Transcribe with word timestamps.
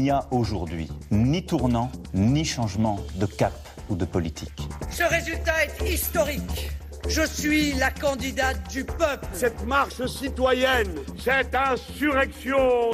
n'y 0.00 0.10
a 0.10 0.26
aujourd'hui 0.30 0.88
ni 1.10 1.44
tournant, 1.44 1.90
ni 2.14 2.44
changement 2.44 2.98
de 3.16 3.26
cap 3.26 3.52
ou 3.88 3.96
de 3.96 4.04
politique. 4.04 4.68
Ce 4.90 5.02
résultat 5.02 5.64
est 5.64 5.92
historique. 5.92 6.70
Je 7.08 7.22
suis 7.26 7.72
la 7.72 7.90
candidate 7.90 8.70
du 8.70 8.84
peuple. 8.84 9.26
Cette 9.32 9.66
marche 9.66 10.06
citoyenne, 10.06 10.94
cette 11.18 11.54
insurrection. 11.54 12.92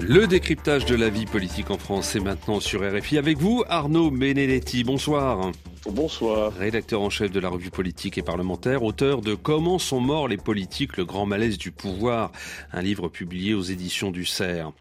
Le 0.00 0.26
décryptage 0.26 0.86
de 0.86 0.94
la 0.94 1.10
vie 1.10 1.26
politique 1.26 1.70
en 1.70 1.78
France 1.78 2.16
est 2.16 2.20
maintenant 2.20 2.60
sur 2.60 2.80
RFI 2.80 3.18
avec 3.18 3.38
vous, 3.38 3.64
Arnaud 3.68 4.10
Benedetti. 4.10 4.84
Bonsoir. 4.84 5.50
Bonsoir. 5.86 6.52
Rédacteur 6.52 7.00
en 7.00 7.08
chef 7.08 7.30
de 7.30 7.40
la 7.40 7.48
revue 7.48 7.70
politique 7.70 8.18
et 8.18 8.22
parlementaire, 8.22 8.82
auteur 8.82 9.22
de 9.22 9.34
Comment 9.34 9.78
sont 9.78 10.00
morts 10.00 10.28
les 10.28 10.36
politiques, 10.36 10.98
le 10.98 11.06
grand 11.06 11.24
malaise 11.24 11.56
du 11.56 11.70
pouvoir, 11.70 12.32
un 12.72 12.82
livre 12.82 13.08
publié 13.08 13.54
aux 13.54 13.62
éditions 13.62 14.10
du 14.10 14.26
CERF. 14.26 14.74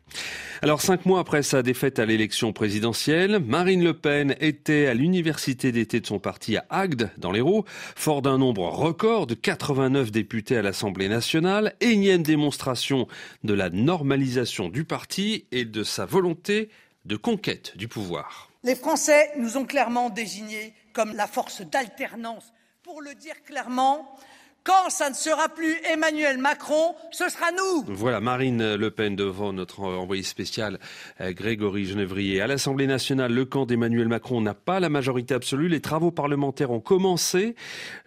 Alors, 0.62 0.82
cinq 0.82 1.06
mois 1.06 1.22
après 1.22 1.42
sa 1.42 1.64
défaite 1.64 2.00
à 2.00 2.06
l'élection 2.06 2.52
présidentielle, 2.52 3.40
Marine 3.40 3.82
Le 3.82 3.94
Pen 3.94 4.36
était 4.42 4.88
à 4.88 4.94
l'université 4.94 5.72
d'été 5.72 6.02
de 6.02 6.06
son 6.06 6.20
parti 6.20 6.58
à 6.58 6.66
Agde, 6.70 7.10
dans 7.18 7.32
l'Hérault, 7.32 7.64
fort 7.96 8.22
d'un 8.22 8.38
nombre 8.38 8.68
record 8.68 9.26
de 9.26 9.36
89 9.36 10.12
députés 10.12 10.58
à 10.58 10.62
l'Assemblée 10.62 11.08
nationale, 11.08 11.76
énième 11.80 12.24
démonstration 12.24 13.08
de 13.46 13.54
la 13.54 13.70
normalisation 13.70 14.68
du 14.68 14.84
parti 14.84 15.46
et 15.54 15.64
de 15.64 15.84
sa 15.84 16.06
volonté 16.06 16.68
de 17.06 17.16
conquête 17.16 17.78
du 17.78 17.88
pouvoir. 17.88 18.49
Les 18.64 18.76
Français 18.76 19.32
nous 19.38 19.56
ont 19.56 19.66
clairement 19.66 20.10
désignés 20.10 20.74
comme 20.92 21.14
la 21.16 21.28
force 21.28 21.62
d'alternance. 21.62 22.52
Pour 22.84 23.02
le 23.02 23.16
dire 23.16 23.42
clairement, 23.46 24.18
quand 24.66 24.90
ça 24.90 25.10
ne 25.10 25.16
sera 25.16 25.48
plus 25.48 25.78
Emmanuel 25.90 26.38
Macron, 26.38 26.94
ce 27.12 27.30
sera 27.30 27.52
nous. 27.54 27.86
Voilà, 27.88 28.20
Marine 28.20 28.76
Le 28.76 28.92
Pen 28.92 29.16
devant 29.16 29.54
notre 29.54 29.80
envoyé 29.80 30.24
spécial 30.24 30.78
euh, 31.22 31.32
Grégory 31.32 31.86
Genevrier. 31.86 32.42
À 32.42 32.48
l'Assemblée 32.48 32.86
nationale, 32.86 33.32
le 33.32 33.46
camp 33.46 33.66
d'Emmanuel 33.66 34.10
Macron 34.10 34.42
n'a 34.42 34.54
pas 34.54 34.82
la 34.82 34.90
majorité 34.90 35.34
absolue. 35.34 35.70
Les 35.70 35.80
travaux 35.80 36.12
parlementaires 36.12 36.72
ont 36.72 36.82
commencé 36.82 37.56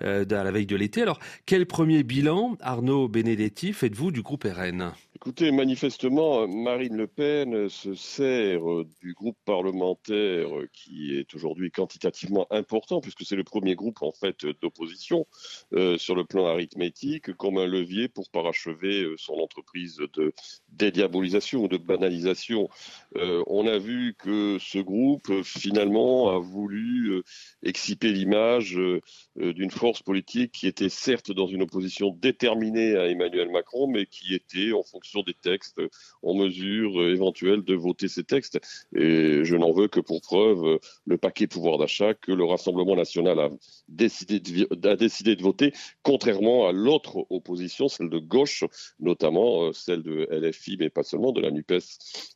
euh, 0.02 0.26
à 0.30 0.44
la 0.44 0.50
veille 0.50 0.66
de 0.66 0.76
l'été. 0.76 1.00
Alors, 1.00 1.18
quel 1.46 1.64
premier 1.64 2.02
bilan, 2.02 2.58
Arnaud 2.60 3.08
Benedetti, 3.08 3.72
faites-vous 3.72 4.10
du 4.10 4.20
groupe 4.20 4.44
RN 4.44 4.92
Écoutez, 5.24 5.52
manifestement, 5.52 6.48
Marine 6.48 6.96
Le 6.96 7.06
Pen 7.06 7.68
se 7.68 7.94
sert 7.94 8.60
du 9.00 9.14
groupe 9.14 9.38
parlementaire 9.44 10.48
qui 10.72 11.16
est 11.16 11.32
aujourd'hui 11.36 11.70
quantitativement 11.70 12.48
important, 12.50 13.00
puisque 13.00 13.24
c'est 13.24 13.36
le 13.36 13.44
premier 13.44 13.76
groupe 13.76 14.02
en 14.02 14.10
fait 14.10 14.44
d'opposition 14.60 15.28
euh, 15.74 15.96
sur 15.96 16.16
le 16.16 16.24
plan 16.24 16.46
arithmétique, 16.46 17.32
comme 17.34 17.58
un 17.58 17.68
levier 17.68 18.08
pour 18.08 18.30
parachever 18.30 19.04
euh, 19.04 19.14
son 19.16 19.34
entreprise 19.34 19.98
de 20.12 20.32
dédiabolisation 20.70 21.62
ou 21.62 21.68
de 21.68 21.76
banalisation. 21.76 22.68
Euh, 23.14 23.44
on 23.46 23.68
a 23.68 23.78
vu 23.78 24.16
que 24.18 24.58
ce 24.58 24.78
groupe 24.78 25.44
finalement 25.44 26.30
a 26.30 26.40
voulu 26.40 27.12
euh, 27.12 27.22
exciper 27.62 28.10
l'image 28.10 28.76
euh, 28.76 29.00
d'une 29.36 29.70
force 29.70 30.02
politique 30.02 30.50
qui 30.50 30.66
était 30.66 30.88
certes 30.88 31.30
dans 31.30 31.46
une 31.46 31.62
opposition 31.62 32.10
déterminée 32.10 32.96
à 32.96 33.06
Emmanuel 33.06 33.52
Macron, 33.52 33.86
mais 33.86 34.06
qui 34.06 34.34
était 34.34 34.72
en 34.72 34.82
fonction 34.82 35.11
des 35.20 35.34
textes 35.34 35.78
en 36.22 36.34
mesure 36.34 37.00
euh, 37.00 37.12
éventuelle 37.12 37.62
de 37.62 37.74
voter 37.74 38.08
ces 38.08 38.24
textes. 38.24 38.58
Et 38.94 39.44
je 39.44 39.56
n'en 39.56 39.72
veux 39.72 39.88
que 39.88 40.00
pour 40.00 40.20
preuve 40.22 40.64
euh, 40.64 40.78
le 41.06 41.18
paquet 41.18 41.46
pouvoir 41.46 41.78
d'achat 41.78 42.14
que 42.14 42.32
le 42.32 42.44
Rassemblement 42.44 42.96
national 42.96 43.38
a 43.38 43.50
décidé 43.88 44.40
de, 44.40 44.94
décidé 44.94 45.36
de 45.36 45.42
voter, 45.42 45.72
contrairement 46.02 46.66
à 46.68 46.72
l'autre 46.72 47.26
opposition, 47.30 47.88
celle 47.88 48.08
de 48.08 48.18
gauche, 48.18 48.64
notamment 49.00 49.64
euh, 49.64 49.72
celle 49.72 50.02
de 50.02 50.28
LFI, 50.30 50.76
mais 50.78 50.90
pas 50.90 51.02
seulement, 51.02 51.32
de 51.32 51.40
la 51.40 51.50
NUPES 51.50 51.82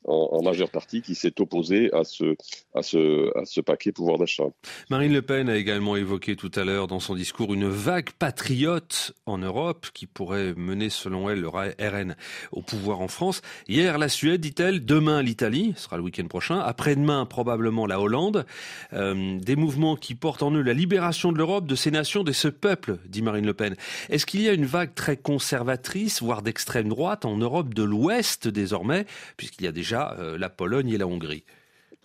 en, 0.05 0.29
en 0.33 0.43
majeure 0.43 0.71
partie, 0.71 1.03
qui 1.03 1.15
s'est 1.15 1.41
opposée 1.41 1.93
à 1.93 2.05
ce, 2.05 2.37
à, 2.75 2.83
ce, 2.83 3.37
à 3.39 3.45
ce 3.45 3.61
paquet 3.61 3.93
pouvoir 3.93 4.19
d'achat. 4.19 4.45
Marine 4.91 5.13
Le 5.13 5.23
Pen 5.23 5.49
a 5.49 5.57
également 5.57 5.97
évoqué 5.97 6.37
tout 6.37 6.51
à 6.55 6.65
l'heure 6.65 6.87
dans 6.87 7.01
son 7.01 7.15
discours 7.15 7.55
une 7.55 7.69
vague 7.69 8.11
patriote 8.13 9.13
en 9.27 9.39
Europe 9.39 9.87
qui 9.95 10.07
pourrait 10.07 10.55
mener, 10.55 10.91
selon 10.91 11.31
elle, 11.31 11.41
le 11.41 11.49
RN 11.49 12.17
au 12.53 12.63
pouvoir 12.67 13.01
en 13.01 13.09
France. 13.09 13.43
Hier, 13.69 13.99
la 13.99 14.09
Suède, 14.09 14.41
dit-elle, 14.41 14.85
demain 14.85 15.23
l'Italie, 15.23 15.73
ce 15.77 15.85
sera 15.85 15.97
le 15.97 16.03
week-end 16.03 16.27
prochain, 16.27 16.59
après-demain 16.59 17.25
probablement 17.25 17.87
la 17.87 18.01
Hollande. 18.01 18.47
Euh, 18.93 19.39
des 19.41 19.57
mouvements 19.57 19.97
qui 19.97 20.15
portent 20.15 20.43
en 20.43 20.51
eux 20.53 20.63
la 20.63 20.75
libération 20.75 21.33
de 21.33 21.39
l'Europe, 21.39 21.67
de 21.67 21.75
ces 21.75 21.91
nations, 21.91 22.25
de 22.25 22.33
ce 22.33 22.49
peuple, 22.49 22.99
dit 23.07 23.23
Marine 23.23 23.47
Le 23.47 23.55
Pen. 23.55 23.77
Est-ce 24.11 24.27
qu'il 24.27 24.43
y 24.43 24.49
a 24.49 24.53
une 24.53 24.67
vague 24.67 24.95
très 24.95 25.17
conservatrice, 25.17 26.23
voire 26.23 26.43
d'extrême 26.43 26.89
droite, 26.89 27.25
en 27.25 27.37
Europe 27.37 27.73
de 27.73 27.83
l'Ouest 27.83 28.49
désormais, 28.49 29.07
puisqu'il 29.37 29.65
y 29.65 29.69
a 29.69 29.73
déjà 29.73 30.17
euh, 30.19 30.37
la 30.39 30.51
Pologne 30.51 30.91
et 30.91 30.99
la 30.99 31.07
Hongrie? 31.07 31.45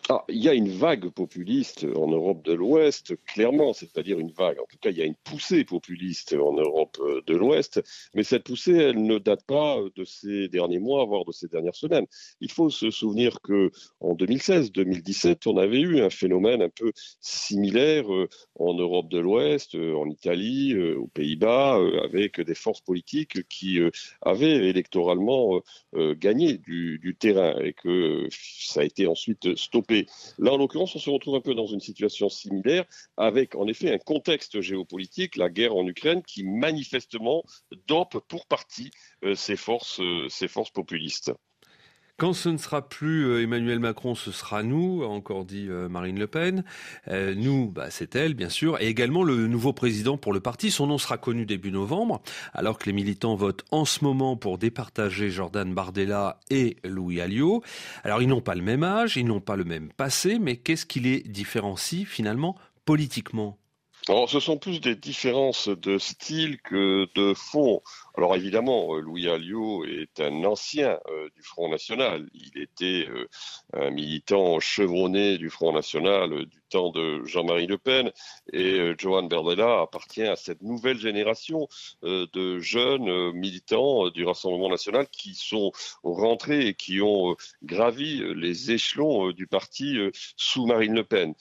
Ah, 0.10 0.24
il 0.30 0.44
y 0.44 0.50
a 0.50 0.54
une 0.54 0.70
vague 0.70 1.10
populiste 1.10 1.86
en 1.96 2.08
Europe 2.08 2.44
de 2.44 2.54
l'Ouest, 2.54 3.16
clairement, 3.26 3.74
c'est-à-dire 3.74 4.20
une 4.20 4.32
vague. 4.32 4.60
En 4.60 4.66
tout 4.66 4.78
cas, 4.80 4.90
il 4.90 4.98
y 4.98 5.02
a 5.02 5.06
une 5.06 5.16
poussée 5.16 5.64
populiste 5.64 6.34
en 6.34 6.54
Europe 6.54 6.98
euh, 7.02 7.22
de 7.28 7.36
l'Ouest, 7.36 7.82
mais 8.16 8.24
cette 8.24 8.44
poussée, 8.44 8.74
elle 8.74 9.04
ne 9.04 9.20
date 9.20 9.46
pas 9.46 9.78
de 9.96 10.04
ces 10.04 10.48
derniers 10.48 10.80
mois, 10.80 11.06
voire 11.06 11.24
de 11.26 11.32
ces 11.32 11.48
dernières 11.48 11.76
semaines. 11.76 12.06
Il 12.40 12.52
faut 12.52 12.70
se 12.70 12.90
souvenir 12.90 13.42
que 13.42 13.72
en 14.00 14.16
2016-2017, 14.16 15.48
on 15.48 15.58
avait 15.58 15.82
eu 15.82 16.02
un 16.02 16.10
phénomène 16.10 16.62
un 16.62 16.70
peu 16.70 16.92
similaire 17.20 18.12
euh, 18.12 18.28
en 18.56 18.74
Europe 18.74 19.10
de 19.10 19.20
l'Ouest, 19.20 19.76
euh, 19.76 19.94
en 19.96 20.10
Italie, 20.10 20.76
aux 20.96 21.08
Pays-Bas, 21.08 21.80
avec 22.04 22.42
des 22.42 22.56
forces 22.56 22.82
politiques 22.82 23.48
qui 23.50 23.80
avaient 24.22 24.70
électoralement 24.70 25.62
gagné 25.94 26.58
du 26.58 27.16
terrain 27.20 27.56
et 27.60 27.74
que 27.74 28.28
ça 28.32 28.82
a 28.82 28.84
été 28.84 29.08
ensuite 29.08 29.56
stoppé 29.56 29.91
Là, 30.38 30.54
en 30.54 30.58
l'occurrence, 30.58 30.96
on 30.96 31.00
se 31.00 31.10
retrouve 31.10 31.36
un 31.36 31.42
peu 31.42 31.56
dans 31.56 31.68
une 31.68 31.80
situation 31.80 32.30
similaire, 32.30 32.86
avec 33.18 33.56
en 33.56 33.68
effet 33.68 33.94
un 33.94 33.98
contexte 33.98 34.62
géopolitique, 34.62 35.36
la 35.36 35.50
guerre 35.50 35.76
en 35.76 35.88
Ukraine, 35.88 36.24
qui 36.24 36.44
manifestement 36.44 37.44
dope 37.88 38.20
pour 38.28 38.46
partie 38.48 38.92
euh, 39.24 39.32
euh, 39.32 39.36
ces 40.30 40.48
forces 40.48 40.72
populistes. 40.74 41.32
Quand 42.22 42.34
ce 42.34 42.50
ne 42.50 42.58
sera 42.58 42.88
plus 42.88 43.26
euh, 43.26 43.42
Emmanuel 43.42 43.80
Macron, 43.80 44.14
ce 44.14 44.32
sera 44.32 44.62
nous, 44.62 45.02
a 45.02 45.08
encore 45.08 45.44
dit 45.44 45.66
euh, 45.68 45.90
Marine 45.90 46.20
Le 46.20 46.28
Pen. 46.28 46.64
Euh, 47.08 47.34
nous, 47.34 47.72
bah, 47.72 47.88
c'est 47.90 48.16
elle, 48.16 48.36
bien 48.36 48.50
sûr, 48.50 48.80
et 48.80 48.86
également 48.86 49.24
le 49.24 49.48
nouveau 49.48 49.74
président 49.74 50.18
pour 50.18 50.32
le 50.32 50.40
parti. 50.40 50.70
Son 50.70 50.86
nom 50.86 51.00
sera 51.00 51.18
connu 51.18 51.48
début 51.48 51.72
novembre, 51.72 52.22
alors 52.54 52.78
que 52.78 52.86
les 52.86 52.94
militants 52.94 53.34
votent 53.34 53.66
en 53.72 53.86
ce 53.86 54.04
moment 54.04 54.38
pour 54.38 54.60
départager 54.60 55.32
Jordan 55.32 55.74
Bardella 55.74 56.40
et 56.52 56.78
Louis 56.84 57.20
Alliot. 57.22 57.64
Alors, 58.04 58.22
ils 58.22 58.28
n'ont 58.28 58.40
pas 58.40 58.54
le 58.54 58.62
même 58.62 58.84
âge, 58.84 59.18
ils 59.18 59.26
n'ont 59.26 59.42
pas 59.42 59.56
le 59.56 59.64
même 59.64 59.90
passé, 59.92 60.38
mais 60.38 60.58
qu'est-ce 60.58 60.86
qui 60.86 61.00
les 61.00 61.22
différencie 61.22 62.06
finalement 62.06 62.56
politiquement? 62.86 63.58
Alors, 64.10 64.30
ce 64.30 64.40
sont 64.40 64.58
plus 64.58 64.82
des 64.82 64.96
différences 64.96 65.68
de 65.68 66.00
style 66.00 66.60
que 66.62 67.08
de 67.14 67.36
fond. 67.36 67.82
Alors 68.18 68.36
évidemment, 68.36 68.96
euh, 68.96 69.00
Louis 69.00 69.30
Alliot 69.30 69.86
est 69.86 70.20
un 70.20 70.44
ancien 70.44 71.00
euh, 71.08 71.30
du 71.36 71.44
Front 71.44 71.70
National. 71.70 72.28
Il 72.34 72.60
était 72.60 73.08
euh, 73.08 73.28
un 73.74 73.92
militant 73.92 74.60
chevronné 74.60 75.38
du 75.38 75.52
Front 75.52 75.72
National 75.72 76.46
de 76.72 77.26
Jean-Marie 77.26 77.68
Le 77.68 77.78
Pen. 77.78 78.12
Et 78.54 78.94
Johan 78.98 79.24
Berdella 79.24 79.82
appartient 79.82 80.24
à 80.24 80.36
cette 80.36 80.62
nouvelle 80.62 80.98
génération 80.98 81.68
de 82.04 82.60
jeunes 82.60 83.32
militants 83.34 84.10
du 84.10 84.26
Rassemblement 84.26 84.70
National 84.70 85.08
qui 85.10 85.36
sont 85.36 85.72
rentrés 86.04 86.68
et 86.68 86.74
qui 86.74 87.02
ont 87.02 87.36
gravi 87.64 88.24
les 88.36 88.72
échelons 88.72 89.32
du 89.32 89.48
parti 89.48 89.98
sous 90.38 90.66
Marine 90.66 90.96
Le 90.96 91.04
Pen. 91.04 91.34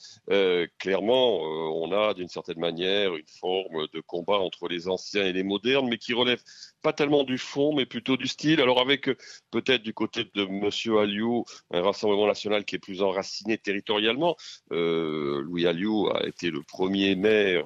clairement, 0.79 1.39
on 1.39 1.91
a 1.91 2.13
d'une 2.13 2.27
certaine 2.27 2.59
manière 2.59 3.15
une 3.15 3.27
forme 3.27 3.87
de 3.93 4.01
combat 4.01 4.39
entre 4.39 4.67
les 4.67 4.87
anciens 4.87 5.25
et 5.25 5.33
les 5.33 5.43
modernes, 5.43 5.87
mais 5.87 5.97
qui 5.97 6.13
relève 6.13 6.41
pas 6.81 6.93
tellement 6.93 7.23
du 7.23 7.37
fond, 7.37 7.73
mais 7.73 7.85
plutôt 7.85 8.17
du 8.17 8.27
style. 8.27 8.61
Alors 8.61 8.79
avec 8.79 9.09
euh, 9.09 9.15
peut-être 9.51 9.83
du 9.83 9.93
côté 9.93 10.25
de 10.35 10.45
Monsieur 10.45 10.99
Alliot, 10.99 11.45
un 11.71 11.81
Rassemblement 11.81 12.27
national 12.27 12.65
qui 12.65 12.75
est 12.75 12.79
plus 12.79 13.01
enraciné 13.01 13.57
territorialement. 13.57 14.35
Euh, 14.71 15.41
Louis 15.41 15.67
Alliot 15.67 16.09
a 16.13 16.25
été 16.27 16.49
le 16.51 16.61
premier 16.61 17.15
maire 17.15 17.65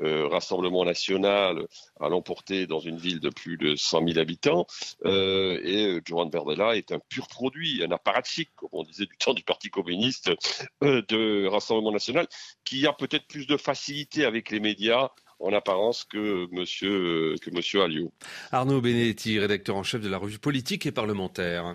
euh, 0.00 0.28
Rassemblement 0.28 0.84
national 0.84 1.66
à 2.00 2.08
l'emporter 2.08 2.66
dans 2.66 2.80
une 2.80 2.96
ville 2.96 3.20
de 3.20 3.30
plus 3.30 3.56
de 3.56 3.76
100 3.76 4.06
000 4.06 4.18
habitants. 4.18 4.66
et 5.04 6.00
Joan 6.04 6.30
Berdella 6.30 6.76
est 6.76 6.92
un 6.92 6.98
pur 6.98 7.28
produit, 7.28 7.82
un 7.84 7.90
apparatchik, 7.90 8.50
comme 8.56 8.70
on 8.72 8.82
disait 8.82 9.06
du 9.06 9.16
temps 9.16 9.34
du 9.34 9.42
Parti 9.42 9.70
communiste 9.70 10.30
de 10.80 11.46
Rassemblement 11.46 11.92
national, 11.92 12.26
qui 12.64 12.86
a 12.86 12.92
peut-être 12.92 13.26
plus 13.26 13.46
de 13.46 13.56
facilité 13.56 14.24
avec 14.24 14.50
les 14.50 14.60
médias 14.60 15.10
en 15.42 15.52
apparence 15.52 16.04
que 16.04 16.48
monsieur, 16.52 17.34
que 17.42 17.50
monsieur 17.50 17.82
Alliot. 17.82 18.12
Arnaud 18.52 18.80
Benedetti, 18.80 19.38
rédacteur 19.38 19.76
en 19.76 19.82
chef 19.82 20.00
de 20.00 20.08
la 20.08 20.18
revue 20.18 20.38
politique 20.38 20.86
et 20.86 20.92
parlementaire. 20.92 21.72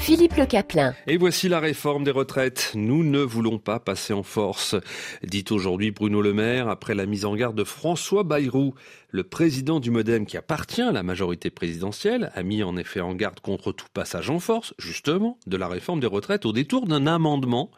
Philippe 0.00 0.34
Le 0.36 0.46
Caplin. 0.46 0.96
Et 1.06 1.16
voici 1.16 1.48
la 1.48 1.60
réforme 1.60 2.02
des 2.02 2.10
retraites. 2.10 2.72
Nous 2.74 3.04
ne 3.04 3.20
voulons 3.20 3.60
pas 3.60 3.78
passer 3.78 4.12
en 4.12 4.24
force, 4.24 4.74
dit 5.22 5.44
aujourd'hui 5.50 5.92
Bruno 5.92 6.20
Le 6.20 6.34
Maire 6.34 6.68
après 6.68 6.96
la 6.96 7.06
mise 7.06 7.24
en 7.24 7.36
garde 7.36 7.54
de 7.54 7.62
François 7.62 8.24
Bayrou. 8.24 8.74
Le 9.10 9.22
président 9.22 9.78
du 9.78 9.92
Modem 9.92 10.26
qui 10.26 10.36
appartient 10.36 10.82
à 10.82 10.90
la 10.90 11.04
majorité 11.04 11.50
présidentielle 11.50 12.32
a 12.34 12.42
mis 12.42 12.64
en 12.64 12.76
effet 12.76 13.00
en 13.00 13.14
garde 13.14 13.38
contre 13.38 13.70
tout 13.70 13.86
passage 13.94 14.28
en 14.28 14.40
force, 14.40 14.74
justement, 14.76 15.38
de 15.46 15.56
la 15.56 15.68
réforme 15.68 16.00
des 16.00 16.08
retraites 16.08 16.46
au 16.46 16.52
détour 16.52 16.88
d'un 16.88 17.06
amendement. 17.06 17.70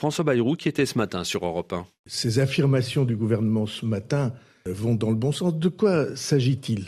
François 0.00 0.24
Bayrou 0.24 0.56
qui 0.56 0.70
était 0.70 0.86
ce 0.86 0.96
matin 0.96 1.24
sur 1.24 1.44
Europe 1.44 1.74
1. 1.74 1.86
Ces 2.06 2.38
affirmations 2.38 3.04
du 3.04 3.16
gouvernement 3.16 3.66
ce 3.66 3.84
matin 3.84 4.32
vont 4.64 4.94
dans 4.94 5.10
le 5.10 5.14
bon 5.14 5.30
sens. 5.30 5.54
De 5.54 5.68
quoi 5.68 6.16
s'agit-il? 6.16 6.86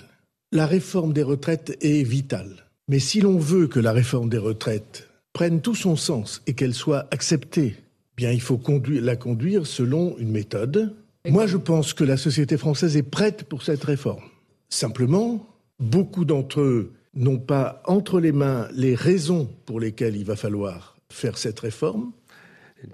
La 0.51 0.65
réforme 0.65 1.13
des 1.13 1.23
retraites 1.23 1.77
est 1.83 2.05
vitale. 2.05 2.65
Mais 2.89 3.01
si 3.01 3.21
l'on 3.21 3.37
veut 3.37 3.67
que 3.67 3.81
la 3.81 3.93
réforme 3.93 4.31
des 4.31 4.39
retraites 4.39 5.11
prenne 5.35 5.61
tout 5.61 5.75
son 5.75 5.95
sens 5.95 6.41
et 6.47 6.55
qu'elle 6.55 6.73
soit 6.73 7.07
acceptée, 7.11 7.77
bien 8.17 8.31
il 8.31 8.41
faut 8.41 8.59
la 8.89 9.17
conduire 9.17 9.67
selon 9.67 10.17
une 10.17 10.31
méthode. 10.31 10.97
Moi, 11.29 11.47
je 11.47 11.59
pense 11.59 11.93
que 11.93 12.05
la 12.05 12.17
société 12.17 12.57
française 12.57 12.97
est 12.97 13.03
prête 13.03 13.45
pour 13.45 13.63
cette 13.63 13.85
réforme. 13.85 14.25
Simplement, 14.71 15.47
beaucoup 15.79 16.25
d'entre 16.25 16.63
eux 16.63 16.93
n'ont 17.13 17.39
pas 17.39 17.83
entre 17.85 18.21
les 18.21 18.33
mains 18.33 18.69
les 18.73 18.95
raisons 18.95 19.51
pour 19.67 19.81
lesquelles 19.81 20.17
il 20.17 20.25
va 20.25 20.35
falloir 20.35 20.97
faire 21.11 21.37
cette 21.37 21.61
réforme. 21.61 22.13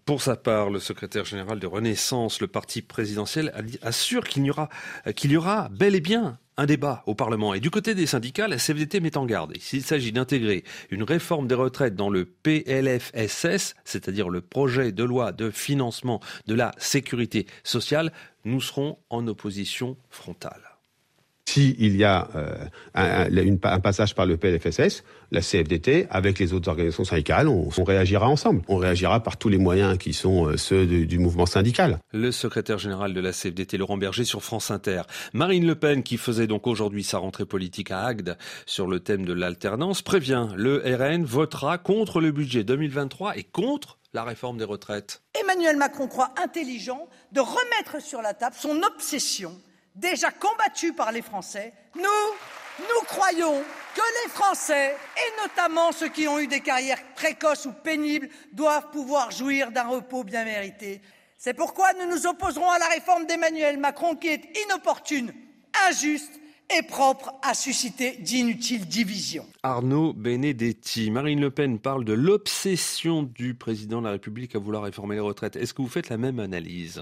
Pour 0.04 0.22
sa 0.22 0.36
part, 0.36 0.70
le 0.70 0.80
secrétaire 0.80 1.24
général 1.24 1.58
de 1.58 1.66
Renaissance, 1.66 2.40
le 2.40 2.46
parti 2.46 2.82
présidentiel, 2.82 3.52
assure 3.82 4.24
qu'il 4.24 4.44
y 4.44 4.50
aura, 4.50 4.68
y 5.24 5.36
aura 5.36 5.68
bel 5.70 5.94
et 5.94 6.00
bien 6.00 6.38
un 6.58 6.66
débat 6.66 7.02
au 7.06 7.14
Parlement. 7.14 7.54
Et 7.54 7.60
du 7.60 7.70
côté 7.70 7.94
des 7.94 8.06
syndicats, 8.06 8.48
la 8.48 8.56
CFDT 8.56 9.00
met 9.00 9.16
en 9.16 9.24
garde. 9.24 9.56
S'il 9.60 9.82
s'agit 9.82 10.12
d'intégrer 10.12 10.64
une 10.90 11.04
réforme 11.04 11.46
des 11.46 11.54
retraites 11.54 11.94
dans 11.94 12.10
le 12.10 12.24
PLFSS, 12.24 13.76
c'est-à-dire 13.84 14.28
le 14.28 14.40
projet 14.40 14.92
de 14.92 15.04
loi 15.04 15.32
de 15.32 15.50
financement 15.50 16.20
de 16.46 16.54
la 16.54 16.72
sécurité 16.76 17.46
sociale, 17.62 18.12
nous 18.44 18.60
serons 18.60 18.98
en 19.08 19.26
opposition 19.28 19.96
frontale. 20.10 20.67
S'il 21.48 21.96
y 21.96 22.04
a 22.04 22.28
euh, 22.36 22.54
un, 22.94 23.56
passage 23.80 24.14
par 24.14 24.26
le 24.26 24.36
PLFSS, 24.36 25.02
la 25.30 25.40
CFDT, 25.40 26.06
avec 26.10 26.38
les 26.38 26.52
autres 26.52 26.68
organisations 26.68 27.04
syndicales, 27.04 27.48
on, 27.48 27.70
réagira 27.84 28.28
ensemble. 28.28 28.60
On 28.68 28.76
réagira 28.76 29.22
par 29.22 29.38
tous 29.38 29.48
les 29.48 29.56
moyens 29.56 29.96
qui 29.96 30.12
sont 30.12 30.44
euh, 30.44 30.58
ceux 30.58 30.84
du, 30.84 31.18
mouvement 31.18 31.46
syndical. 31.46 32.00
Le 32.12 32.32
secrétaire 32.32 32.76
général 32.76 33.14
de 33.14 33.20
la 33.20 33.32
CFDT, 33.32 33.78
Laurent 33.78 33.96
Berger, 33.96 34.24
sur 34.24 34.42
France 34.42 34.70
Inter. 34.70 35.04
Marine 35.32 35.66
Le 35.66 35.74
Pen, 35.74 36.02
qui 36.02 36.18
faisait 36.18 36.46
donc 36.46 36.66
aujourd'hui 36.66 37.02
sa 37.02 37.16
rentrée 37.16 37.46
politique 37.46 37.92
à 37.92 38.04
Agde 38.04 38.36
sur 38.66 38.86
le 38.86 39.00
thème 39.00 39.24
de 39.24 39.32
l'alternance, 39.32 40.02
prévient 40.02 40.48
le 40.54 40.82
RN 40.84 41.24
votera 41.24 41.78
contre 41.78 42.20
le 42.20 42.30
budget 42.30 42.62
2023 42.62 43.38
et 43.38 43.44
contre 43.44 43.96
la 44.12 44.22
réforme 44.22 44.58
des 44.58 44.64
retraites. 44.64 45.22
Emmanuel 45.40 45.78
Macron 45.78 46.08
croit 46.08 46.34
intelligent 46.44 47.08
de 47.32 47.40
remettre 47.40 48.02
sur 48.02 48.20
la 48.20 48.34
table 48.34 48.56
son 48.58 48.82
obsession 48.82 49.58
déjà 49.98 50.30
combattu 50.30 50.92
par 50.92 51.12
les 51.12 51.22
Français, 51.22 51.72
nous, 51.94 52.02
nous 52.80 53.04
croyons 53.06 53.62
que 53.94 54.24
les 54.24 54.30
Français, 54.30 54.96
et 55.16 55.42
notamment 55.42 55.92
ceux 55.92 56.08
qui 56.08 56.28
ont 56.28 56.38
eu 56.38 56.46
des 56.46 56.60
carrières 56.60 57.02
précoces 57.14 57.66
ou 57.66 57.72
pénibles, 57.72 58.28
doivent 58.52 58.90
pouvoir 58.90 59.30
jouir 59.30 59.70
d'un 59.72 59.88
repos 59.88 60.24
bien 60.24 60.44
mérité. 60.44 61.00
C'est 61.36 61.54
pourquoi 61.54 61.92
nous 61.94 62.06
nous 62.06 62.26
opposerons 62.26 62.70
à 62.70 62.78
la 62.78 62.88
réforme 62.88 63.26
d'Emmanuel 63.26 63.78
Macron 63.78 64.16
qui 64.16 64.28
est 64.28 64.58
inopportune, 64.66 65.32
injuste 65.88 66.40
est 66.70 66.86
propre 66.86 67.32
à 67.42 67.54
susciter 67.54 68.16
d'inutiles 68.18 68.86
divisions. 68.86 69.46
Arnaud 69.62 70.12
Benedetti. 70.12 71.10
Marine 71.10 71.40
Le 71.40 71.50
Pen 71.50 71.78
parle 71.78 72.04
de 72.04 72.12
l'obsession 72.12 73.22
du 73.22 73.54
président 73.54 74.00
de 74.00 74.06
la 74.06 74.12
République 74.12 74.54
à 74.54 74.58
vouloir 74.58 74.82
réformer 74.82 75.14
les 75.14 75.20
retraites. 75.20 75.56
Est-ce 75.56 75.72
que 75.72 75.80
vous 75.80 75.88
faites 75.88 76.10
la 76.10 76.18
même 76.18 76.38
analyse? 76.40 77.00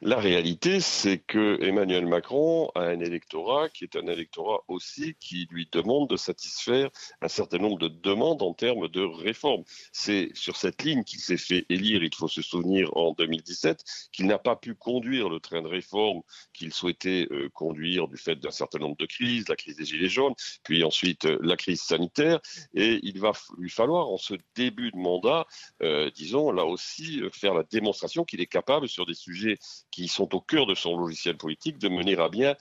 La 0.00 0.18
réalité, 0.18 0.80
c'est 0.80 1.18
que 1.18 1.62
Emmanuel 1.62 2.06
Macron 2.06 2.70
a 2.74 2.84
un 2.84 3.00
électorat 3.00 3.68
qui 3.68 3.84
est 3.84 3.96
un 3.96 4.06
électorat 4.06 4.60
aussi 4.68 5.14
qui 5.20 5.46
lui 5.50 5.68
demande 5.70 6.08
de 6.08 6.16
satisfaire 6.16 6.90
un 7.20 7.28
certain 7.28 7.58
nombre 7.58 7.78
de 7.78 7.88
demandes 7.88 8.42
en 8.42 8.54
termes 8.54 8.88
de 8.88 9.02
réformes. 9.02 9.64
C'est 9.92 10.30
sur 10.34 10.56
cette 10.56 10.82
ligne 10.82 11.04
qu'il 11.04 11.20
s'est 11.20 11.36
fait 11.36 11.66
élire, 11.68 12.02
il 12.02 12.14
faut 12.14 12.28
se 12.28 12.42
souvenir, 12.42 12.96
en 12.96 13.12
2017, 13.12 13.84
qu'il 14.12 14.26
n'a 14.26 14.38
pas 14.38 14.56
pu 14.56 14.74
conduire 14.74 15.28
le 15.28 15.38
train 15.38 15.60
de 15.60 15.68
réforme 15.68 16.22
qu'il 16.54 16.72
souhaitait 16.72 17.28
euh, 17.30 17.50
conduire 17.50 18.08
du 18.08 18.16
fait 18.16 18.36
d'un 18.36 18.50
certain 18.50 18.78
nombre 18.78 18.96
de 18.96 19.01
de 19.06 19.48
la 19.48 19.56
crise 19.56 19.76
des 19.76 19.84
Gilets 19.84 20.08
jaunes, 20.08 20.34
puis 20.62 20.84
ensuite 20.84 21.24
euh, 21.24 21.38
la 21.42 21.56
crise 21.56 21.82
sanitaire. 21.82 22.40
Et 22.74 23.00
il 23.02 23.18
va 23.18 23.32
lui 23.58 23.70
falloir, 23.70 24.08
en 24.08 24.18
ce 24.18 24.34
début 24.54 24.90
de 24.90 24.96
mandat, 24.96 25.46
euh, 25.82 26.10
disons, 26.14 26.50
là 26.52 26.64
aussi, 26.64 27.20
euh, 27.20 27.30
faire 27.30 27.54
la 27.54 27.62
démonstration 27.64 28.24
qu'il 28.24 28.40
est 28.40 28.46
capable, 28.46 28.88
sur 28.88 29.06
des 29.06 29.14
sujets 29.14 29.58
qui 29.90 30.08
sont 30.08 30.34
au 30.34 30.40
cœur 30.40 30.66
de 30.66 30.74
son 30.74 30.96
logiciel 30.96 31.36
politique, 31.36 31.78
de 31.78 31.88
mener 31.88 32.16
à 32.18 32.28
bien 32.28 32.56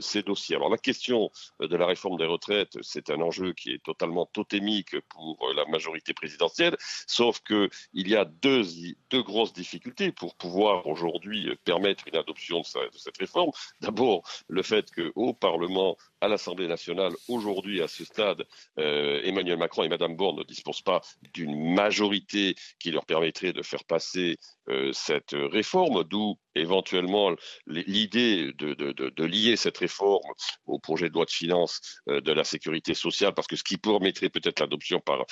ces 0.00 0.22
dossiers. 0.22 0.56
Alors 0.56 0.70
la 0.70 0.78
question 0.78 1.30
de 1.60 1.76
la 1.76 1.86
réforme 1.86 2.18
des 2.18 2.26
retraites, 2.26 2.78
c'est 2.82 3.10
un 3.10 3.20
enjeu 3.20 3.52
qui 3.52 3.72
est 3.72 3.82
totalement 3.82 4.26
totémique 4.26 4.98
pour 5.08 5.38
la 5.56 5.64
majorité 5.66 6.14
présidentielle, 6.14 6.76
sauf 7.06 7.40
qu'il 7.40 7.70
y 7.94 8.16
a 8.16 8.24
deux, 8.24 8.62
deux 9.10 9.22
grosses 9.22 9.52
difficultés 9.52 10.12
pour 10.12 10.34
pouvoir 10.36 10.86
aujourd'hui 10.86 11.50
permettre 11.64 12.06
une 12.08 12.16
adoption 12.16 12.60
de, 12.60 12.90
de 12.90 12.98
cette 12.98 13.18
réforme. 13.18 13.50
D'abord, 13.80 14.22
le 14.48 14.62
fait 14.62 14.90
qu'au 14.90 15.32
Parlement, 15.34 15.81
little 15.82 15.98
à 16.22 16.28
l'Assemblée 16.28 16.68
nationale 16.68 17.12
aujourd'hui, 17.26 17.82
à 17.82 17.88
ce 17.88 18.04
stade, 18.04 18.46
euh, 18.78 19.20
Emmanuel 19.24 19.58
Macron 19.58 19.82
et 19.82 19.88
Madame 19.88 20.16
Borne 20.16 20.38
ne 20.38 20.44
disposent 20.44 20.80
pas 20.80 21.00
d'une 21.34 21.74
majorité 21.74 22.54
qui 22.78 22.92
leur 22.92 23.04
permettrait 23.04 23.52
de 23.52 23.60
faire 23.62 23.84
passer 23.84 24.38
euh, 24.68 24.92
cette 24.92 25.34
réforme, 25.34 26.04
d'où 26.04 26.38
éventuellement 26.54 27.34
l'idée 27.66 28.52
de, 28.52 29.24
lier 29.24 29.56
cette 29.56 29.78
réforme 29.78 30.32
au 30.66 30.78
projet 30.78 31.08
de 31.08 31.14
loi 31.14 31.24
de 31.24 31.30
finances 31.30 31.80
euh, 32.08 32.20
de 32.20 32.30
la 32.30 32.44
sécurité 32.44 32.94
sociale, 32.94 33.34
parce 33.34 33.48
que 33.48 33.56
ce 33.56 33.64
qui 33.64 33.76
permettrait 33.76 34.28
peut-être 34.28 34.60
l'adoption 34.60 35.00
par, 35.00 35.26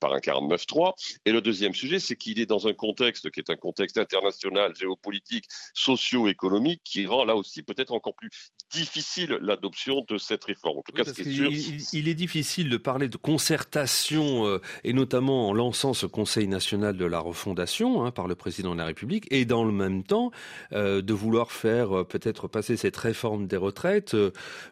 par 0.00 0.14
un 0.14 0.18
49-3. 0.18 0.94
Et 1.26 1.32
le 1.32 1.42
deuxième 1.42 1.74
sujet, 1.74 1.98
c'est 1.98 2.16
qu'il 2.16 2.40
est 2.40 2.46
dans 2.46 2.66
un 2.66 2.72
contexte 2.72 3.30
qui 3.30 3.40
est 3.40 3.50
un 3.50 3.56
contexte 3.56 3.98
international, 3.98 4.74
géopolitique, 4.74 5.44
socio-économique, 5.74 6.80
qui 6.84 7.04
rend 7.04 7.26
là 7.26 7.36
aussi 7.36 7.62
peut-être 7.62 7.92
encore 7.92 8.14
plus 8.14 8.30
difficile 8.70 9.38
l'adoption 9.42 10.02
de 10.08 10.16
cette 10.22 10.44
réforme. 10.44 10.78
En 10.78 10.82
tout 10.82 10.92
cas, 10.92 11.02
il, 11.04 12.08
est 12.08 12.14
difficile 12.14 12.68
de 12.68 12.76
parler 12.76 13.08
de 13.08 13.16
concertation, 13.16 14.46
euh, 14.46 14.60
et 14.84 14.92
notamment 14.92 15.48
en 15.48 15.52
lançant 15.52 15.94
ce 15.94 16.06
Conseil 16.06 16.48
national 16.48 16.96
de 16.96 17.04
la 17.04 17.20
refondation 17.20 18.04
hein, 18.04 18.10
par 18.10 18.28
le 18.28 18.34
président 18.34 18.72
de 18.72 18.78
la 18.78 18.86
République, 18.86 19.26
et 19.30 19.44
dans 19.44 19.64
le 19.64 19.72
même 19.72 20.02
temps 20.02 20.30
euh, 20.72 21.02
de 21.02 21.12
vouloir 21.12 21.52
faire 21.52 21.98
euh, 21.98 22.04
peut-être 22.04 22.48
passer 22.48 22.76
cette 22.76 22.96
réforme 22.96 23.46
des 23.46 23.56
retraites 23.56 24.16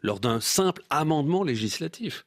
lors 0.02 0.20
d'un 0.20 0.40
simple 0.40 0.82
amendement 0.90 1.42
législatif. 1.42 2.24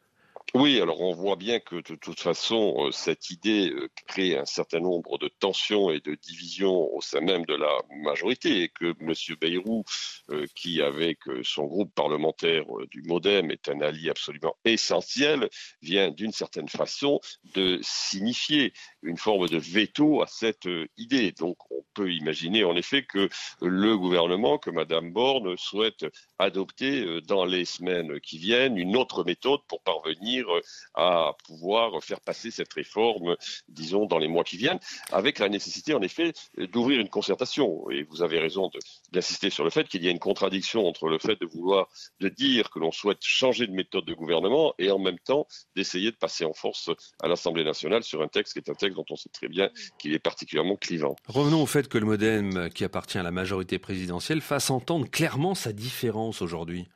Oui, 0.56 0.80
alors 0.80 1.02
on 1.02 1.16
voit 1.16 1.36
bien 1.36 1.60
que 1.60 1.78
de 1.78 1.96
toute 1.96 2.20
façon, 2.20 2.76
euh, 2.78 2.92
cette 2.92 3.32
idée 3.32 3.72
euh, 3.72 3.90
crée 4.06 4.38
un 4.38 4.46
certain 4.46 4.80
nombre 4.80 5.18
de 5.18 5.28
tensions 5.28 5.90
et 5.90 6.00
de 6.00 6.14
divisions 6.14 6.94
au 6.94 7.02
sein 7.02 7.22
même 7.22 7.44
de 7.46 7.56
la 7.56 7.72
majorité 8.04 8.62
et 8.62 8.70
que 8.70 8.94
M. 9.02 9.14
Bayrou, 9.42 9.84
euh, 10.30 10.46
qui 10.54 10.80
avec 10.84 11.22
son 11.42 11.64
groupe 11.66 11.92
parlementaire 11.96 12.66
du 12.92 13.02
Modem 13.02 13.50
est 13.50 13.68
un 13.68 13.82
allié 13.82 14.12
absolument 14.12 14.56
essentiel, 14.64 15.50
vient 15.82 16.12
d'une 16.12 16.32
certaine 16.32 16.70
façon 16.70 17.20
de 17.56 17.80
signifier 17.82 18.74
une 19.04 19.18
forme 19.18 19.48
de 19.48 19.58
veto 19.58 20.22
à 20.22 20.28
cette 20.28 20.68
idée. 20.98 21.32
Donc 21.32 21.58
on 21.72 21.84
peut 21.94 22.12
imaginer 22.12 22.64
en 22.64 22.76
effet 22.76 23.04
que 23.04 23.30
le 23.62 23.98
gouvernement, 23.98 24.58
que 24.58 24.70
Mme 24.70 25.12
Borne 25.12 25.58
souhaite 25.58 26.06
adopter 26.40 27.22
dans 27.28 27.46
les 27.46 27.66
semaines 27.66 28.20
qui 28.20 28.38
viennent 28.38 28.78
une 28.78 28.96
autre 28.96 29.24
méthode 29.24 29.62
pour 29.68 29.82
parvenir 29.82 30.50
euh, 30.50 30.62
à 30.96 31.36
pouvoir 31.46 32.04
faire 32.04 32.22
passer 32.22 32.52
cette 32.52 32.74
réforme, 32.74 33.36
disons, 33.68 34.06
dans 34.06 34.18
les 34.18 34.28
mois 34.28 34.44
qui 34.44 34.58
viennent, 34.58 34.80
avec 35.12 35.40
la 35.40 35.50
nécessité, 35.50 35.94
en 35.94 36.02
effet, 36.02 36.34
d'ouvrir 36.58 37.00
une 37.00 37.10
concertation. 37.10 37.90
Et 37.90 38.04
vous 38.04 38.22
avez 38.22 38.40
raison 38.40 38.70
d'insister 39.12 39.50
sur 39.50 39.64
le 39.64 39.70
fait 39.70 39.88
qu'il 39.88 40.04
y 40.04 40.08
a 40.08 40.12
une 40.12 40.20
contradiction 40.20 40.88
entre 40.88 41.08
le 41.08 41.20
fait 41.20 41.40
de 41.40 41.46
vouloir, 41.46 41.88
de 42.20 42.30
dire 42.30 42.70
que 42.70 42.80
l'on 42.80 42.92
souhaite 42.92 43.20
changer 43.22 43.68
de 43.68 43.74
méthode 43.74 44.06
de 44.06 44.14
gouvernement 44.14 44.74
et 44.78 44.92
en 44.92 45.00
même 45.00 45.20
temps 45.20 45.48
d'essayer 45.76 46.12
de 46.12 46.18
passer 46.18 46.46
en 46.46 46.54
force 46.54 46.90
à 47.22 47.28
l'Assemblée 47.28 47.64
nationale 47.64 48.04
sur 48.04 48.22
un 48.22 48.28
texte 48.28 48.54
qui 48.54 48.60
est 48.60 48.70
un 48.70 48.76
texte 48.76 48.93
dont 48.94 49.06
on 49.10 49.16
sait 49.16 49.30
très 49.30 49.48
bien 49.48 49.70
qu'il 50.00 50.14
est 50.14 50.20
particulièrement 50.20 50.76
clivant. 50.76 51.16
Revenons 51.28 51.62
au 51.62 51.66
fait 51.66 51.88
que 51.88 51.98
le 51.98 52.06
Modem, 52.06 52.70
qui 52.74 52.84
appartient 52.84 53.18
à 53.18 53.24
la 53.24 53.32
majorité 53.32 53.80
présidentielle, 53.80 54.42
fasse 54.42 54.70
entendre 54.70 55.10
clairement 55.10 55.56
sa 55.56 55.74
différence 55.74 56.42
aujourd'hui. 56.42 56.88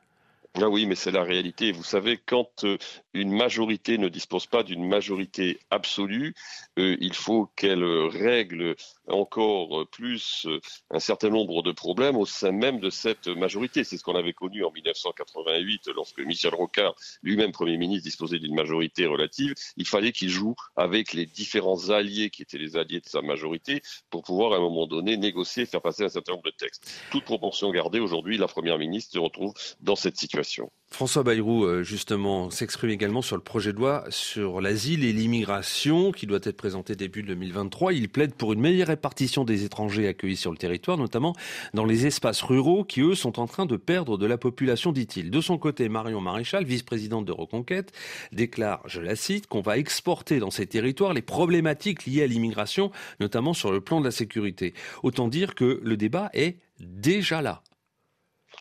Ah 0.60 0.70
oui, 0.70 0.88
mais 0.88 0.96
c'est 0.96 1.12
la 1.12 1.24
réalité. 1.24 1.72
Vous 1.72 1.84
savez, 1.84 2.18
quand 2.18 2.64
euh, 2.64 2.78
une 3.14 3.32
majorité 3.32 4.00
ne 4.00 4.10
dispose 4.10 4.48
pas 4.48 4.64
d'une 4.64 4.88
majorité 4.88 5.60
absolue, 5.70 6.34
euh, 6.80 6.98
il 7.00 7.14
faut 7.14 7.52
qu'elle 7.56 7.84
règle 7.84 8.76
encore 9.08 9.88
plus 9.90 10.48
un 10.90 11.00
certain 11.00 11.30
nombre 11.30 11.64
de 11.64 11.72
problèmes 11.72 12.18
au 12.18 12.26
sein 12.26 12.52
même 12.52 12.80
de 12.80 12.90
cette 12.90 13.28
majorité. 13.28 13.84
C'est 13.84 13.98
ce 13.98 14.04
qu'on 14.04 14.16
avait 14.16 14.34
connu 14.34 14.64
en 14.64 14.72
1988 14.72 15.90
lorsque 15.96 16.20
Michel 16.20 16.54
Rocard, 16.54 16.96
lui-même 17.24 17.52
Premier 17.52 17.78
ministre, 17.78 18.04
disposait 18.04 18.40
d'une 18.40 18.56
majorité 18.56 19.06
relative. 19.06 19.54
Il 19.78 19.88
fallait 19.88 20.12
qu'il 20.12 20.30
joue 20.30 20.56
avec 20.76 21.14
les 21.14 21.26
différents 21.26 21.90
alliés 21.90 22.30
qui 22.30 22.42
étaient 22.42 22.58
les 22.58 22.78
alliés 22.78 23.02
de 23.02 23.08
sa 23.08 23.22
majorité 23.22 23.82
pour 24.10 24.24
pouvoir 24.24 24.54
à 24.54 24.58
un 24.58 24.62
moment 24.62 24.88
donné 24.88 25.18
négocier 25.18 25.64
et 25.64 25.66
faire 25.66 25.82
passer 25.82 26.04
un 26.04 26.10
certain 26.10 26.34
nombre 26.34 26.46
de 26.46 26.52
textes. 26.52 26.92
Toute 27.12 27.24
proportion 27.24 27.72
gardée, 27.72 28.00
aujourd'hui, 28.00 28.38
la 28.38 28.48
Première 28.48 28.78
ministre 28.78 29.14
se 29.14 29.20
retrouve 29.20 29.54
dans 29.82 29.96
cette 29.96 30.18
situation. 30.18 30.72
François 30.90 31.22
Bayrou, 31.22 31.66
euh, 31.66 31.84
justement, 31.84 32.50
s'exprime 32.50 32.90
également 32.90 33.22
sur 33.22 33.36
le 33.36 33.44
projet 33.44 33.72
de 33.72 33.78
loi 33.78 34.06
sur 34.10 34.62
l'asile 34.62 35.04
et 35.04 35.14
l'immigration 35.14 36.12
qui 36.12 36.26
doit 36.26 36.40
être 36.42 36.58
présenté 36.58 36.96
début 36.96 37.24
2023. 37.24 37.94
Il 37.94 38.10
plaide 38.10 38.34
pour 38.34 38.54
une 38.54 38.62
meilleure 38.62 38.88
répartition 38.88 39.44
des 39.44 39.64
étrangers 39.64 40.08
accueillis 40.08 40.38
sur 40.38 40.50
le 40.50 40.58
territoire, 40.58 40.98
notamment 40.98 41.36
dans 41.74 41.86
les 41.86 42.08
espaces 42.08 42.42
ruraux 42.42 42.84
qui, 42.84 43.02
eux, 43.02 43.16
sont 43.16 43.40
en 43.40 43.48
train 43.48 43.66
de 43.66 43.76
perdre 43.76 44.18
de 44.18 44.26
la 44.26 44.38
population, 44.38 44.92
dit-il. 44.92 45.30
De 45.30 45.42
son 45.42 45.58
côté, 45.58 45.88
Marion 45.90 46.22
Maréchal, 46.22 46.64
vice-présidente 46.64 47.26
de 47.26 47.34
Reconquête, 47.34 47.92
déclare, 48.32 48.82
je 48.88 49.02
la 49.02 49.16
cite, 49.16 49.46
qu'on 49.46 49.62
va 49.62 49.78
exporter 49.78 50.40
dans 50.40 50.52
ces 50.52 50.66
territoires 50.66 51.14
les 51.14 51.22
problématiques 51.22 52.06
liées 52.06 52.24
à 52.24 52.28
l'immigration, 52.28 52.92
notamment 53.20 53.54
sur 53.54 53.72
le 53.72 53.82
plan 53.82 54.00
de 54.00 54.06
la 54.06 54.12
sécurité. 54.12 54.74
Autant 55.04 55.28
dire 55.28 55.54
que 55.54 55.80
le 55.84 55.98
débat 55.98 56.32
est 56.34 56.58
déjà 56.80 57.42
là. 57.42 57.62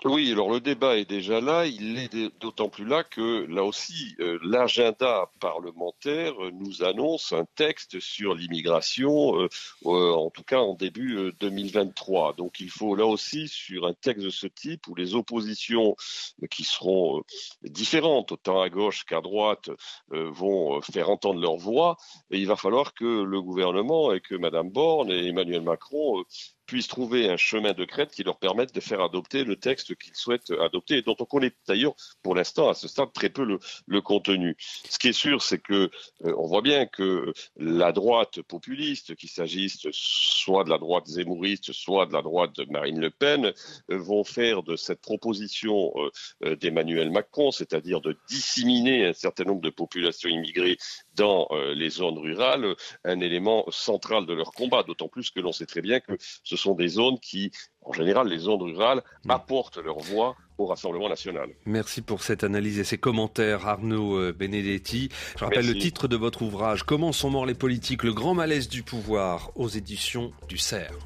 Oui, 0.05 0.31
alors 0.31 0.51
le 0.51 0.61
débat 0.61 0.99
est 0.99 1.07
déjà 1.09 1.41
là. 1.41 1.65
Il 1.65 1.99
est 1.99 2.15
d'autant 2.39 2.69
plus 2.69 2.85
là 2.85 3.03
que 3.03 3.47
là 3.47 3.65
aussi, 3.65 4.15
euh, 4.21 4.39
l'agenda 4.43 5.31
parlementaire 5.41 6.35
nous 6.53 6.83
annonce 6.85 7.33
un 7.33 7.47
texte 7.57 7.99
sur 7.99 8.35
l'immigration, 8.35 9.41
euh, 9.41 9.49
euh, 9.87 10.13
en 10.13 10.29
tout 10.29 10.43
cas 10.43 10.59
en 10.59 10.75
début 10.75 11.33
2023. 11.41 12.35
Donc 12.35 12.61
il 12.61 12.69
faut 12.69 12.95
là 12.95 13.07
aussi, 13.07 13.49
sur 13.49 13.87
un 13.87 13.95
texte 13.95 14.23
de 14.23 14.31
ce 14.31 14.47
type, 14.47 14.87
où 14.87 14.95
les 14.95 15.15
oppositions 15.15 15.97
qui 16.51 16.65
seront 16.65 17.23
différentes, 17.63 18.33
autant 18.33 18.61
à 18.61 18.69
gauche 18.69 19.05
qu'à 19.05 19.23
droite, 19.23 19.71
vont 20.11 20.81
faire 20.83 21.09
entendre 21.09 21.41
leur 21.41 21.57
voix, 21.57 21.97
et 22.31 22.39
il 22.39 22.47
va 22.47 22.57
falloir 22.57 22.93
que 22.93 23.23
le 23.23 23.41
gouvernement 23.41 24.13
et 24.13 24.21
que 24.21 24.35
Madame 24.35 24.69
Borne 24.71 25.11
et 25.11 25.27
Emmanuel 25.29 25.63
Macron 25.63 26.23
puissent 26.67 26.89
trouver 26.89 27.29
un 27.31 27.37
chemin 27.37 27.73
de 27.73 27.85
crête 27.85 28.11
qui 28.11 28.23
leur 28.23 28.39
permette 28.39 28.75
de 28.75 28.81
faire 28.81 29.01
adopter 29.01 29.45
le 29.45 29.57
texte 29.57 29.95
qu'ils 29.97 30.15
souhaitent 30.15 30.51
adopter 30.61 30.99
et 30.99 31.03
dont 31.03 31.17
on 31.19 31.25
connaît 31.25 31.53
d'ailleurs 31.67 31.95
pour 32.23 32.35
l'instant 32.35 32.69
à 32.69 32.75
ce 32.75 32.89
stade 32.89 33.13
très 33.13 33.31
peu 33.31 33.45
le, 33.45 34.01
contenu. 34.01 34.57
Ce 34.89 34.99
qui 34.99 35.09
est 35.09 35.13
sûr, 35.13 35.43
c'est 35.43 35.59
que 35.59 35.91
euh, 36.25 36.35
on 36.37 36.47
voit 36.47 36.63
bien 36.63 36.87
que 36.87 37.33
la 37.57 37.93
droite 37.93 38.43
populiste, 38.43 39.17
qu'il 39.17 39.31
s'agisse 39.31 39.87
soit 39.91 40.65
de 40.65 40.71
la 40.71 40.79
droite 40.79 41.07
zémouriste, 41.07 41.73
soit 41.73 42.07
de 42.07 42.13
la 42.13 42.23
droite 42.23 42.55
de 42.57 42.65
Marine 42.71 43.01
Le 43.01 43.11
Pen, 43.11 43.47
euh, 43.47 43.99
vont 43.99 44.23
faire 44.23 44.63
de 44.63 44.77
cette 44.77 45.01
proposition 45.01 45.93
euh, 46.45 46.57
d'Emmanuel 46.57 47.11
Macron, 47.11 47.51
c'est-à-dire 47.51 48.01
de 48.01 48.17
disséminer 48.29 49.07
un 49.07 49.13
certain 49.13 49.45
nombre 49.45 49.63
de 49.63 49.71
populations 49.71 50.29
immigrées 50.29 50.77
dans 51.17 51.49
les 51.75 51.91
zones 51.91 52.19
rurales, 52.19 52.75
un 53.05 53.21
élément 53.21 53.65
central 53.71 54.27
de 54.27 54.35
leur 54.35 54.53
combat, 54.53 54.83
d'autant 54.83 55.09
plus 55.09 55.31
que 55.31 55.41
l'on 55.41 55.53
sait 55.53 55.67
très 55.67 55.81
bien 55.81 56.01
que 56.01 56.17
ce 56.43 56.57
ce 56.57 56.63
sont 56.63 56.75
des 56.75 56.89
zones 56.89 57.21
qui, 57.21 57.53
en 57.83 57.93
général, 57.93 58.29
les 58.29 58.39
zones 58.39 58.63
rurales, 58.63 59.03
mm. 59.25 59.31
apportent 59.31 59.77
leur 59.77 59.99
voix 59.99 60.37
au 60.59 60.67
Rassemblement 60.67 61.09
national. 61.09 61.51
Merci 61.67 62.01
pour 62.01 62.23
cette 62.23 62.43
analyse 62.43 62.79
et 62.79 62.85
ces 62.85 62.97
commentaires, 62.97 63.69
Arnaud 63.69 64.17
euh, 64.19 64.33
Benedetti. 64.33 65.11
Je 65.39 65.45
rappelle 65.45 65.67
le 65.67 65.79
titre 65.79 66.09
de 66.09 66.17
votre 66.17 66.41
ouvrage, 66.41 66.83
Comment 66.83 67.13
sont 67.13 67.31
morts 67.31 67.45
les 67.45 67.55
politiques, 67.55 68.05
le 68.05 68.15
grand 68.15 68.33
malaise 68.33 68.69
du 68.69 68.83
pouvoir, 68.83 69.51
aux 69.55 69.69
éditions 69.69 70.33
du 70.49 70.57
CERF. 70.57 70.97